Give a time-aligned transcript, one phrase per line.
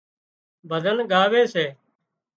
[0.69, 1.65] ڀزن ڳاوي سي